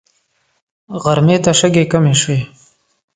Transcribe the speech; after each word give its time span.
غرمې 1.03 1.37
ته 1.43 1.51
شګې 1.59 1.83
کمې 1.91 2.13
شوې. 2.21 2.39